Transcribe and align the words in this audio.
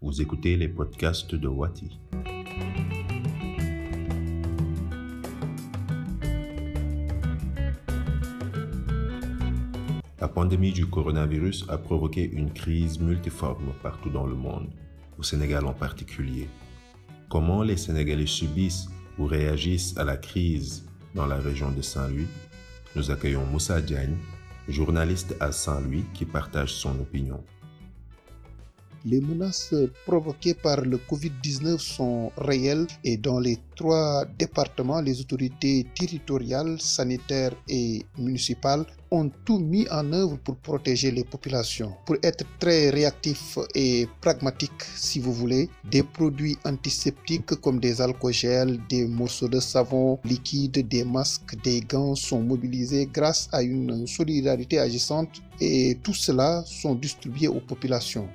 Vous 0.00 0.22
écoutez 0.22 0.56
les 0.56 0.68
podcasts 0.68 1.34
de 1.34 1.48
Wati. 1.48 1.98
La 10.20 10.28
pandémie 10.28 10.70
du 10.72 10.86
coronavirus 10.86 11.66
a 11.68 11.78
provoqué 11.78 12.22
une 12.30 12.52
crise 12.52 13.00
multiforme 13.00 13.72
partout 13.82 14.08
dans 14.08 14.24
le 14.24 14.36
monde, 14.36 14.68
au 15.18 15.24
Sénégal 15.24 15.66
en 15.66 15.74
particulier. 15.74 16.48
Comment 17.28 17.64
les 17.64 17.76
Sénégalais 17.76 18.26
subissent 18.26 18.86
ou 19.18 19.26
réagissent 19.26 19.98
à 19.98 20.04
la 20.04 20.16
crise 20.16 20.86
dans 21.16 21.26
la 21.26 21.38
région 21.38 21.72
de 21.72 21.82
Saint-Louis? 21.82 22.28
Nous 22.94 23.10
accueillons 23.10 23.44
Moussa 23.46 23.80
Diagne, 23.80 24.16
journaliste 24.68 25.34
à 25.40 25.50
Saint-Louis 25.50 26.04
qui 26.14 26.24
partage 26.24 26.72
son 26.72 27.00
opinion. 27.00 27.42
Les 29.10 29.22
menaces 29.22 29.74
provoquées 30.04 30.52
par 30.52 30.82
le 30.82 30.98
Covid-19 30.98 31.78
sont 31.78 32.30
réelles 32.36 32.86
et 33.04 33.16
dans 33.16 33.40
les 33.40 33.56
trois 33.74 34.26
départements, 34.38 35.00
les 35.00 35.18
autorités 35.18 35.86
territoriales, 35.94 36.78
sanitaires 36.78 37.54
et 37.70 38.02
municipales 38.18 38.84
ont 39.10 39.30
tout 39.46 39.60
mis 39.60 39.88
en 39.90 40.12
œuvre 40.12 40.36
pour 40.36 40.56
protéger 40.56 41.10
les 41.10 41.24
populations. 41.24 41.94
Pour 42.04 42.16
être 42.22 42.44
très 42.58 42.90
réactif 42.90 43.58
et 43.74 44.06
pragmatique, 44.20 44.82
si 44.94 45.20
vous 45.20 45.32
voulez, 45.32 45.70
des 45.90 46.02
produits 46.02 46.58
antiseptiques 46.66 47.54
comme 47.62 47.80
des 47.80 48.02
alcoogels, 48.02 48.78
des 48.90 49.06
morceaux 49.06 49.48
de 49.48 49.60
savon 49.60 50.18
liquide, 50.22 50.86
des 50.86 51.04
masques, 51.04 51.56
des 51.64 51.80
gants 51.80 52.14
sont 52.14 52.42
mobilisés 52.42 53.08
grâce 53.10 53.48
à 53.52 53.62
une 53.62 54.06
solidarité 54.06 54.78
agissante 54.78 55.40
et 55.62 55.96
tout 56.02 56.12
cela 56.12 56.62
sont 56.66 56.94
distribués 56.94 57.48
aux 57.48 57.60
populations. 57.60 58.28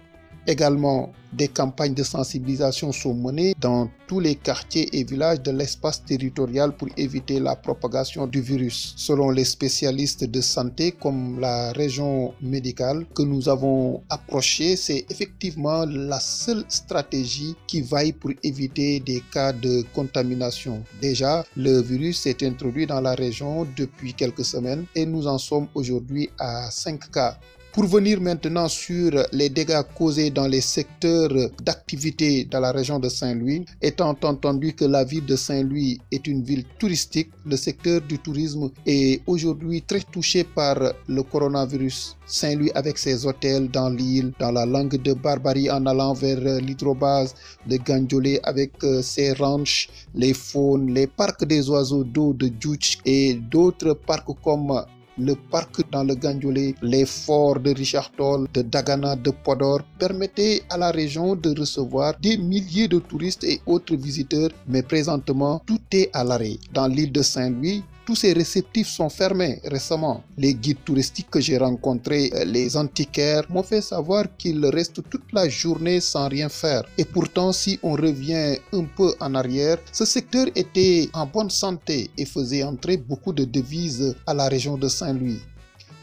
Également, 0.45 1.13
des 1.31 1.47
campagnes 1.47 1.93
de 1.93 2.03
sensibilisation 2.03 2.91
sont 2.91 3.13
menées 3.13 3.55
dans 3.59 3.89
tous 4.07 4.19
les 4.19 4.35
quartiers 4.35 4.89
et 4.91 5.03
villages 5.03 5.41
de 5.41 5.51
l'espace 5.51 6.03
territorial 6.03 6.75
pour 6.75 6.89
éviter 6.97 7.39
la 7.39 7.55
propagation 7.55 8.27
du 8.27 8.41
virus. 8.41 8.93
Selon 8.97 9.29
les 9.29 9.45
spécialistes 9.45 10.25
de 10.25 10.41
santé 10.41 10.91
comme 10.91 11.39
la 11.39 11.71
région 11.71 12.33
médicale 12.41 13.05
que 13.15 13.23
nous 13.23 13.47
avons 13.47 14.03
approchée, 14.09 14.75
c'est 14.75 15.05
effectivement 15.09 15.85
la 15.85 16.19
seule 16.19 16.65
stratégie 16.67 17.55
qui 17.65 17.81
vaille 17.81 18.11
pour 18.11 18.31
éviter 18.43 18.99
des 18.99 19.23
cas 19.31 19.53
de 19.53 19.83
contamination. 19.95 20.83
Déjà, 21.01 21.45
le 21.55 21.81
virus 21.81 22.21
s'est 22.21 22.45
introduit 22.45 22.85
dans 22.85 23.01
la 23.01 23.15
région 23.15 23.65
depuis 23.77 24.13
quelques 24.13 24.45
semaines 24.45 24.85
et 24.93 25.05
nous 25.05 25.25
en 25.25 25.37
sommes 25.37 25.67
aujourd'hui 25.73 26.29
à 26.37 26.69
5 26.69 27.11
cas. 27.11 27.39
Pour 27.73 27.85
venir 27.87 28.21
maintenant 28.21 28.67
sur 28.67 29.25
les 29.31 29.49
dégâts 29.49 29.81
causés 29.97 30.29
dans 30.29 30.45
les 30.45 30.61
secteurs 30.61 31.31
d'activité 31.59 32.45
dans 32.45 32.59
la 32.59 32.71
région 32.71 32.99
de 32.99 33.09
Saint-Louis, 33.09 33.65
étant 33.81 34.15
entendu 34.23 34.73
que 34.73 34.85
la 34.85 35.03
ville 35.03 35.25
de 35.25 35.35
Saint-Louis 35.35 35.99
est 36.11 36.27
une 36.27 36.43
ville 36.43 36.65
touristique, 36.77 37.31
le 37.47 37.57
secteur 37.57 38.01
du 38.01 38.19
tourisme 38.19 38.69
est 38.85 39.23
aujourd'hui 39.25 39.81
très 39.81 40.01
touché 40.01 40.43
par 40.43 40.77
le 41.07 41.23
coronavirus. 41.23 42.15
Saint-Louis 42.27 42.69
avec 42.75 42.99
ses 42.99 43.25
hôtels 43.25 43.71
dans 43.71 43.89
l'île, 43.89 44.33
dans 44.39 44.51
la 44.51 44.67
langue 44.67 45.01
de 45.01 45.13
Barbarie 45.13 45.71
en 45.71 45.87
allant 45.87 46.13
vers 46.13 46.61
l'hydrobase 46.61 47.33
de 47.65 47.77
Ganjolé 47.77 48.39
avec 48.43 48.71
euh, 48.83 49.01
ses 49.01 49.33
ranchs, 49.33 49.89
les 50.13 50.35
faunes, 50.35 50.93
les 50.93 51.07
parcs 51.07 51.43
des 51.45 51.67
oiseaux 51.71 52.03
d'eau 52.03 52.33
de 52.33 52.51
Djouch 52.59 52.99
et 53.03 53.33
d'autres 53.33 53.93
parcs 53.93 54.29
comme 54.43 54.79
le 55.17 55.35
parc 55.35 55.89
dans 55.91 56.03
le 56.03 56.15
Ganjolé, 56.15 56.75
les 56.81 57.05
forts 57.05 57.59
de 57.59 57.71
Richard 57.71 58.11
Toll, 58.11 58.47
de 58.53 58.61
Dagana, 58.61 59.15
de 59.15 59.31
Podor 59.31 59.81
permettaient 59.99 60.63
à 60.69 60.77
la 60.77 60.91
région 60.91 61.35
de 61.35 61.57
recevoir 61.59 62.13
des 62.19 62.37
milliers 62.37 62.87
de 62.87 62.99
touristes 62.99 63.43
et 63.43 63.61
autres 63.65 63.95
visiteurs, 63.95 64.49
mais 64.67 64.81
présentement 64.81 65.61
tout 65.65 65.79
est 65.91 66.09
à 66.13 66.23
l'arrêt. 66.23 66.57
Dans 66.73 66.87
l'île 66.87 67.11
de 67.11 67.21
Saint-Louis, 67.21 67.83
tous 68.05 68.15
ces 68.15 68.33
réceptifs 68.33 68.87
sont 68.87 69.09
fermés 69.09 69.61
récemment. 69.63 70.23
Les 70.37 70.53
guides 70.53 70.83
touristiques 70.83 71.29
que 71.29 71.39
j'ai 71.39 71.57
rencontrés, 71.57 72.31
euh, 72.33 72.45
les 72.45 72.75
antiquaires, 72.75 73.43
m'ont 73.49 73.63
fait 73.63 73.81
savoir 73.81 74.25
qu'ils 74.37 74.65
restent 74.65 75.01
toute 75.09 75.31
la 75.31 75.47
journée 75.49 75.99
sans 75.99 76.27
rien 76.27 76.49
faire. 76.49 76.83
Et 76.97 77.05
pourtant, 77.05 77.51
si 77.51 77.79
on 77.83 77.93
revient 77.93 78.57
un 78.73 78.83
peu 78.97 79.13
en 79.19 79.35
arrière, 79.35 79.77
ce 79.91 80.05
secteur 80.05 80.47
était 80.55 81.09
en 81.13 81.25
bonne 81.25 81.49
santé 81.49 82.09
et 82.17 82.25
faisait 82.25 82.63
entrer 82.63 82.97
beaucoup 82.97 83.33
de 83.33 83.45
devises 83.45 84.15
à 84.27 84.33
la 84.33 84.47
région 84.47 84.77
de 84.77 84.87
Saint-Louis. 84.87 85.41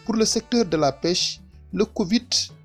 Pour 0.05 0.15
le 0.17 0.25
secteur 0.25 0.65
de 0.65 0.77
la 0.77 0.93
pêche, 0.93 1.41
le 1.72 1.84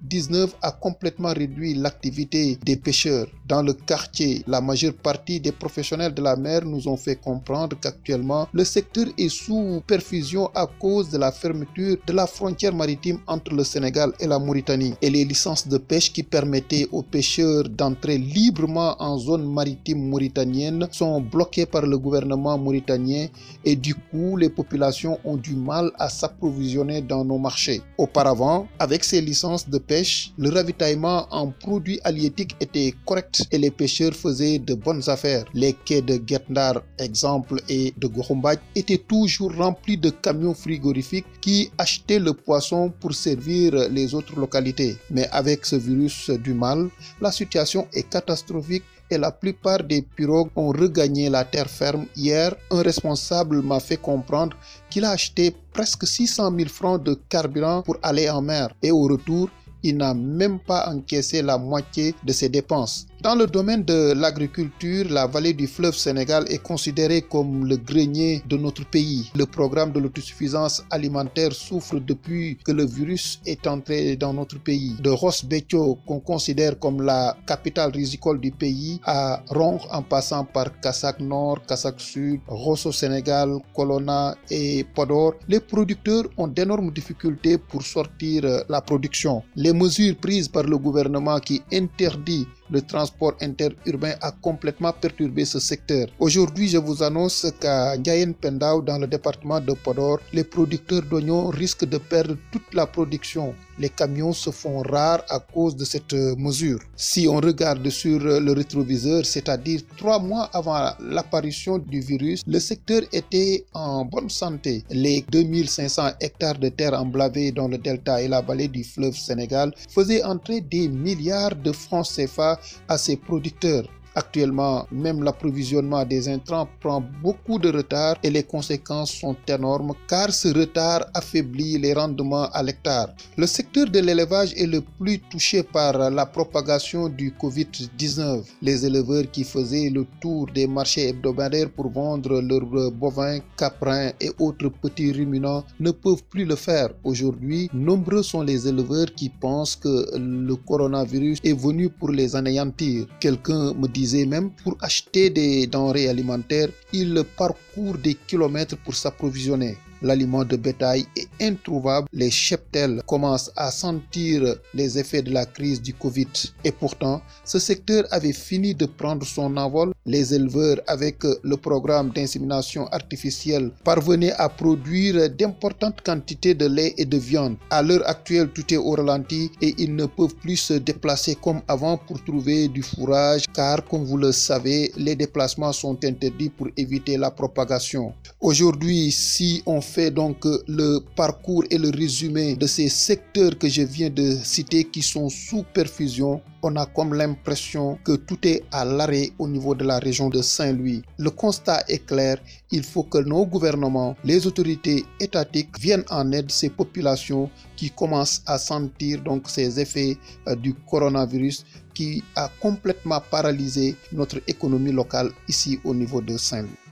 Covid-19 0.05 0.49
a 0.61 0.71
complètement 0.71 1.33
réduit 1.33 1.73
l'activité 1.73 2.57
des 2.63 2.75
pêcheurs. 2.75 3.27
Dans 3.47 3.61
le 3.61 3.73
quartier, 3.73 4.43
la 4.47 4.61
majeure 4.61 4.93
partie 4.93 5.39
des 5.39 5.51
professionnels 5.51 6.13
de 6.13 6.21
la 6.21 6.35
mer 6.35 6.65
nous 6.65 6.87
ont 6.87 6.97
fait 6.97 7.15
comprendre 7.15 7.77
qu'actuellement, 7.79 8.47
le 8.53 8.63
secteur 8.63 9.05
est 9.17 9.29
sous 9.29 9.81
perfusion 9.85 10.47
à 10.55 10.65
cause 10.79 11.09
de 11.09 11.17
la 11.17 11.31
fermeture 11.31 11.97
de 12.07 12.13
la 12.13 12.27
frontière 12.27 12.73
maritime 12.73 13.19
entre 13.27 13.53
le 13.53 13.63
Sénégal 13.63 14.11
et 14.19 14.27
la 14.27 14.39
Mauritanie 14.39 14.93
et 15.01 15.09
les 15.09 15.25
licences 15.25 15.67
de 15.67 15.77
pêche 15.77 16.11
qui 16.11 16.23
permettaient 16.23 16.87
aux 16.91 17.03
pêcheurs 17.03 17.63
d'entrer 17.69 18.17
librement 18.17 18.95
en 18.99 19.17
zone 19.17 19.45
maritime 19.51 20.09
mauritanienne 20.09 20.87
sont 20.91 21.21
bloquées 21.21 21.65
par 21.65 21.85
le 21.85 21.97
gouvernement 21.97 22.57
mauritanien 22.57 23.27
et 23.63 23.75
du 23.75 23.95
coup, 23.95 24.37
les 24.37 24.49
populations 24.49 25.19
ont 25.23 25.37
du 25.37 25.55
mal 25.55 25.91
à 25.99 26.09
s'approvisionner 26.09 27.01
dans 27.01 27.23
nos 27.23 27.37
marchés. 27.37 27.81
Auparavant, 27.97 28.67
avec 28.79 29.03
ces 29.03 29.21
licences 29.21 29.67
de 29.69 29.77
pêche, 29.77 29.94
le 30.37 30.49
ravitaillement 30.49 31.27
en 31.31 31.47
produits 31.47 31.99
halieutiques 32.03 32.55
était 32.59 32.93
correct 33.05 33.45
et 33.51 33.57
les 33.57 33.71
pêcheurs 33.71 34.13
faisaient 34.13 34.59
de 34.59 34.73
bonnes 34.73 35.07
affaires. 35.07 35.45
Les 35.53 35.73
quais 35.85 36.01
de 36.01 36.17
Guetnar, 36.17 36.81
exemple, 36.99 37.61
et 37.69 37.93
de 37.97 38.07
Gorumbach 38.07 38.59
étaient 38.75 38.97
toujours 38.97 39.55
remplis 39.55 39.97
de 39.97 40.09
camions 40.09 40.53
frigorifiques 40.53 41.25
qui 41.39 41.71
achetaient 41.77 42.19
le 42.19 42.33
poisson 42.33 42.91
pour 42.99 43.13
servir 43.13 43.89
les 43.89 44.13
autres 44.13 44.37
localités. 44.37 44.97
Mais 45.09 45.27
avec 45.31 45.65
ce 45.65 45.77
virus 45.77 46.29
du 46.29 46.53
mal, 46.53 46.89
la 47.21 47.31
situation 47.31 47.87
est 47.93 48.09
catastrophique 48.09 48.83
et 49.09 49.17
la 49.17 49.31
plupart 49.31 49.83
des 49.83 50.01
pirogues 50.01 50.49
ont 50.55 50.69
regagné 50.69 51.29
la 51.29 51.43
terre 51.43 51.69
ferme. 51.69 52.05
Hier, 52.15 52.55
un 52.71 52.81
responsable 52.81 53.61
m'a 53.61 53.79
fait 53.79 53.97
comprendre 53.97 54.57
qu'il 54.89 55.05
a 55.05 55.11
acheté 55.11 55.55
presque 55.73 56.07
600 56.07 56.51
000 56.57 56.69
francs 56.69 57.03
de 57.03 57.13
carburant 57.29 57.83
pour 57.83 57.97
aller 58.01 58.29
en 58.29 58.41
mer 58.41 58.73
et 58.81 58.91
au 58.91 59.03
retour, 59.03 59.49
il 59.85 59.97
n'a 59.97 60.15
même 60.15 60.57
pas 60.59 60.89
encaissé 60.89 61.43
la 61.43 61.59
moitié 61.59 62.15
de 62.23 62.33
ses 62.33 62.49
dépenses. 62.49 63.05
Dans 63.25 63.33
le 63.33 63.47
domaine 63.47 63.83
de 63.83 64.13
l'agriculture, 64.13 65.07
la 65.09 65.25
vallée 65.25 65.53
du 65.53 65.65
fleuve 65.65 65.95
Sénégal 65.95 66.45
est 66.47 66.61
considérée 66.61 67.23
comme 67.23 67.65
le 67.65 67.75
grenier 67.77 68.43
de 68.47 68.55
notre 68.55 68.85
pays. 68.85 69.31
Le 69.33 69.47
programme 69.47 69.91
de 69.91 69.99
l'autosuffisance 69.99 70.83
alimentaire 70.91 71.51
souffre 71.51 71.97
depuis 71.99 72.55
que 72.63 72.71
le 72.71 72.85
virus 72.85 73.39
est 73.47 73.65
entré 73.65 74.15
dans 74.15 74.31
notre 74.31 74.59
pays. 74.59 74.95
De 75.01 75.09
Ross 75.09 75.43
Betio, 75.43 75.97
qu'on 76.05 76.19
considère 76.19 76.77
comme 76.77 77.01
la 77.01 77.35
capitale 77.47 77.89
risicole 77.89 78.39
du 78.39 78.51
pays, 78.51 79.01
à 79.03 79.41
Ronc 79.49 79.79
en 79.91 80.03
passant 80.03 80.45
par 80.45 80.79
Kassak 80.79 81.19
Nord, 81.19 81.65
Kassak 81.67 81.99
Sud, 81.99 82.41
Rosso 82.45 82.91
Sénégal, 82.91 83.57
Colonna 83.75 84.35
et 84.51 84.83
Podor, 84.93 85.33
les 85.47 85.61
producteurs 85.61 86.25
ont 86.37 86.45
d'énormes 86.47 86.91
difficultés 86.91 87.57
pour 87.57 87.81
sortir 87.81 88.43
la 88.69 88.81
production. 88.81 89.41
Les 89.55 89.73
mesures 89.73 90.15
prises 90.15 90.47
par 90.47 90.65
le 90.65 90.77
gouvernement 90.77 91.39
qui 91.39 91.63
interdit 91.73 92.45
le 92.69 92.81
transport 92.81 93.33
interurbain 93.41 94.13
a 94.21 94.31
complètement 94.31 94.91
perturbé 94.93 95.45
ce 95.45 95.59
secteur. 95.59 96.07
Aujourd'hui, 96.19 96.67
je 96.67 96.77
vous 96.77 97.03
annonce 97.03 97.45
qu'à 97.59 97.97
Ndiayen 97.97 98.33
Pendao, 98.33 98.81
dans 98.81 98.97
le 98.97 99.07
département 99.07 99.59
de 99.59 99.73
Podor, 99.73 100.19
les 100.33 100.43
producteurs 100.43 101.03
d'oignons 101.03 101.49
risquent 101.49 101.85
de 101.85 101.97
perdre 101.97 102.35
toute 102.51 102.73
la 102.73 102.85
production 102.85 103.53
les 103.79 103.89
camions 103.89 104.33
se 104.33 104.49
font 104.51 104.81
rares 104.81 105.23
à 105.29 105.39
cause 105.39 105.75
de 105.75 105.85
cette 105.85 106.13
mesure. 106.13 106.79
Si 106.95 107.27
on 107.27 107.37
regarde 107.37 107.89
sur 107.89 108.19
le 108.19 108.51
rétroviseur, 108.51 109.25
c'est-à-dire 109.25 109.81
trois 109.97 110.19
mois 110.19 110.49
avant 110.53 110.91
l'apparition 110.99 111.77
du 111.77 111.99
virus, 111.99 112.41
le 112.47 112.59
secteur 112.59 113.01
était 113.11 113.65
en 113.73 114.05
bonne 114.05 114.29
santé. 114.29 114.83
Les 114.89 115.23
2500 115.29 116.11
hectares 116.21 116.59
de 116.59 116.69
terre 116.69 116.93
emblavées 116.99 117.51
dans 117.51 117.67
le 117.67 117.77
delta 117.77 118.21
et 118.21 118.27
la 118.27 118.41
vallée 118.41 118.67
du 118.67 118.83
fleuve 118.83 119.15
Sénégal 119.15 119.73
faisaient 119.89 120.23
entrer 120.23 120.61
des 120.61 120.87
milliards 120.87 121.55
de 121.55 121.71
francs 121.71 122.07
CFA 122.15 122.59
à 122.87 122.97
ses 122.97 123.17
producteurs. 123.17 123.85
Actuellement, 124.15 124.87
même 124.91 125.23
l'approvisionnement 125.23 126.05
des 126.05 126.29
intrants 126.29 126.69
prend 126.79 127.03
beaucoup 127.21 127.59
de 127.59 127.69
retard 127.69 128.15
et 128.23 128.29
les 128.29 128.43
conséquences 128.43 129.11
sont 129.11 129.35
énormes 129.47 129.93
car 130.07 130.31
ce 130.31 130.47
retard 130.47 131.05
affaiblit 131.13 131.77
les 131.77 131.93
rendements 131.93 132.49
à 132.51 132.63
l'hectare. 132.63 133.09
Le 133.37 133.45
secteur 133.45 133.87
de 133.89 133.99
l'élevage 133.99 134.53
est 134.55 134.67
le 134.67 134.79
plus 134.81 135.19
touché 135.19 135.63
par 135.63 136.09
la 136.09 136.25
propagation 136.25 137.09
du 137.09 137.31
Covid-19. 137.31 138.43
Les 138.61 138.85
éleveurs 138.85 139.29
qui 139.31 139.43
faisaient 139.43 139.89
le 139.89 140.05
tour 140.21 140.47
des 140.53 140.65
marchés 140.67 141.09
hebdomadaires 141.09 141.69
pour 141.69 141.89
vendre 141.89 142.41
leurs 142.41 142.91
bovins, 142.91 143.39
caprins 143.57 144.11
et 144.21 144.31
autres 144.39 144.69
petits 144.69 145.11
ruminants 145.11 145.63
ne 145.79 145.91
peuvent 145.91 146.23
plus 146.29 146.45
le 146.45 146.55
faire. 146.55 146.89
Aujourd'hui, 147.03 147.69
nombreux 147.73 148.23
sont 148.23 148.41
les 148.41 148.67
éleveurs 148.67 149.13
qui 149.13 149.29
pensent 149.29 149.75
que 149.75 150.17
le 150.17 150.55
coronavirus 150.55 151.39
est 151.43 151.59
venu 151.59 151.89
pour 151.89 152.11
les 152.11 152.35
anéantir. 152.35 153.07
Quelqu'un 153.19 153.73
me 153.73 153.87
même 154.25 154.51
pour 154.63 154.77
acheter 154.81 155.29
des 155.29 155.67
denrées 155.67 156.07
alimentaires, 156.07 156.69
il 156.93 157.23
parcourt 157.37 157.97
des 157.97 158.15
kilomètres 158.15 158.77
pour 158.77 158.95
s'approvisionner 158.95 159.77
l'aliment 160.01 160.45
de 160.45 160.55
bétail 160.55 161.05
est 161.15 161.27
introuvable, 161.41 162.07
les 162.13 162.31
cheptels 162.31 163.01
commencent 163.05 163.51
à 163.55 163.71
sentir 163.71 164.55
les 164.73 164.97
effets 164.97 165.21
de 165.21 165.31
la 165.31 165.45
crise 165.45 165.81
du 165.81 165.93
Covid. 165.93 166.27
Et 166.63 166.71
pourtant, 166.71 167.21
ce 167.43 167.59
secteur 167.59 168.05
avait 168.11 168.33
fini 168.33 168.73
de 168.75 168.85
prendre 168.85 169.25
son 169.25 169.57
envol. 169.57 169.93
Les 170.05 170.33
éleveurs, 170.33 170.77
avec 170.87 171.23
le 171.23 171.57
programme 171.57 172.09
d'insémination 172.09 172.87
artificielle, 172.87 173.71
parvenaient 173.83 174.33
à 174.33 174.49
produire 174.49 175.29
d'importantes 175.29 176.01
quantités 176.01 176.53
de 176.53 176.67
lait 176.67 176.93
et 176.97 177.05
de 177.05 177.17
viande. 177.17 177.55
À 177.69 177.81
l'heure 177.81 178.07
actuelle, 178.07 178.49
tout 178.49 178.73
est 178.73 178.77
au 178.77 178.91
ralenti 178.91 179.51
et 179.61 179.73
ils 179.77 179.95
ne 179.95 180.05
peuvent 180.05 180.35
plus 180.35 180.57
se 180.57 180.73
déplacer 180.73 181.35
comme 181.35 181.61
avant 181.67 181.97
pour 181.97 182.23
trouver 182.23 182.67
du 182.67 182.83
fourrage, 182.83 183.45
car 183.53 183.83
comme 183.85 184.03
vous 184.03 184.17
le 184.17 184.31
savez, 184.31 184.91
les 184.97 185.15
déplacements 185.15 185.73
sont 185.73 185.97
interdits 186.03 186.49
pour 186.49 186.67
éviter 186.77 187.17
la 187.17 187.31
propagation. 187.31 188.13
Aujourd'hui, 188.39 189.11
si 189.11 189.63
on 189.65 189.81
fait 189.85 190.11
donc 190.11 190.43
le 190.67 190.99
parcours 191.15 191.63
et 191.69 191.77
le 191.77 191.89
résumé 191.89 192.55
de 192.55 192.67
ces 192.67 192.89
secteurs 192.89 193.57
que 193.57 193.69
je 193.69 193.83
viens 193.83 194.09
de 194.09 194.35
citer 194.43 194.83
qui 194.83 195.01
sont 195.01 195.29
sous 195.29 195.63
perfusion, 195.73 196.41
on 196.63 196.75
a 196.75 196.85
comme 196.87 197.13
l'impression 197.13 197.97
que 198.03 198.13
tout 198.17 198.39
est 198.45 198.63
à 198.71 198.83
l'arrêt 198.83 199.29
au 199.37 199.47
niveau 199.47 199.75
de 199.75 199.83
la 199.85 199.99
région 199.99 200.29
de 200.29 200.41
Saint-Louis. 200.41 201.03
Le 201.17 201.29
constat 201.29 201.83
est 201.87 202.05
clair, 202.05 202.37
il 202.71 202.83
faut 202.83 203.03
que 203.03 203.19
nos 203.19 203.45
gouvernements, 203.45 204.15
les 204.23 204.47
autorités 204.47 205.05
étatiques 205.19 205.79
viennent 205.79 206.05
en 206.09 206.31
aide 206.31 206.51
ces 206.51 206.69
populations 206.69 207.49
qui 207.77 207.91
commencent 207.91 208.41
à 208.45 208.57
sentir 208.57 209.21
donc 209.21 209.47
ces 209.49 209.79
effets 209.79 210.17
euh, 210.47 210.55
du 210.55 210.73
coronavirus 210.73 211.65
qui 211.93 212.23
a 212.35 212.49
complètement 212.59 213.21
paralysé 213.31 213.95
notre 214.11 214.41
économie 214.47 214.91
locale 214.91 215.29
ici 215.47 215.79
au 215.83 215.93
niveau 215.93 216.19
de 216.21 216.35
Saint-Louis. 216.35 216.84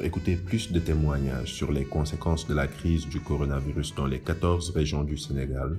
Pour 0.00 0.06
écouter 0.06 0.34
plus 0.34 0.72
de 0.72 0.80
témoignages 0.80 1.52
sur 1.52 1.70
les 1.70 1.84
conséquences 1.84 2.48
de 2.48 2.54
la 2.54 2.66
crise 2.66 3.06
du 3.06 3.20
coronavirus 3.20 3.94
dans 3.94 4.06
les 4.06 4.18
14 4.18 4.70
régions 4.70 5.04
du 5.04 5.18
Sénégal, 5.18 5.76